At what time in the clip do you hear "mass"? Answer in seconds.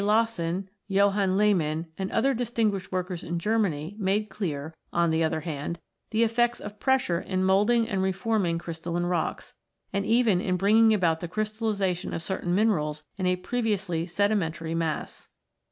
14.73-15.29